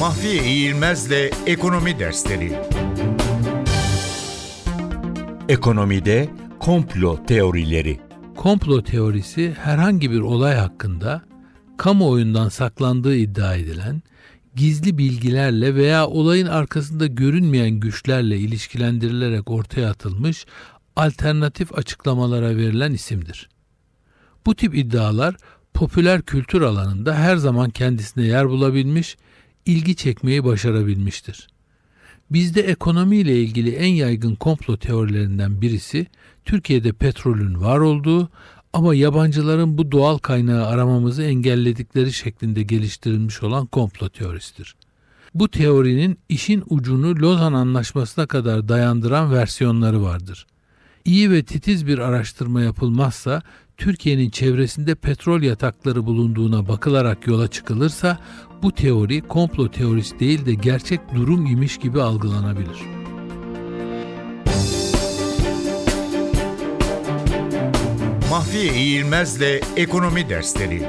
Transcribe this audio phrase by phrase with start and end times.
[0.00, 2.52] Mahfiye İğilmez'le Ekonomi Dersleri
[5.48, 6.28] Ekonomide
[6.60, 8.00] Komplo Teorileri
[8.36, 11.22] Komplo teorisi herhangi bir olay hakkında
[11.76, 14.02] kamuoyundan saklandığı iddia edilen
[14.56, 20.46] gizli bilgilerle veya olayın arkasında görünmeyen güçlerle ilişkilendirilerek ortaya atılmış
[20.96, 23.48] alternatif açıklamalara verilen isimdir.
[24.46, 25.36] Bu tip iddialar
[25.74, 29.16] popüler kültür alanında her zaman kendisine yer bulabilmiş,
[29.66, 31.48] ilgi çekmeyi başarabilmiştir.
[32.30, 36.06] Bizde ekonomiyle ilgili en yaygın komplo teorilerinden birisi
[36.44, 38.30] Türkiye'de petrolün var olduğu
[38.72, 44.74] ama yabancıların bu doğal kaynağı aramamızı engelledikleri şeklinde geliştirilmiş olan komplo teorisidir.
[45.34, 50.46] Bu teorinin işin ucunu Lozan Anlaşması'na kadar dayandıran versiyonları vardır.
[51.04, 53.42] İyi ve titiz bir araştırma yapılmazsa
[53.76, 58.18] Türkiye'nin çevresinde petrol yatakları bulunduğuna bakılarak yola çıkılırsa
[58.62, 62.78] bu teori komplo teorisi değil de gerçek durum imiş gibi algılanabilir.
[68.30, 70.82] Mahfiye İğilmez'le Ekonomi Dersleri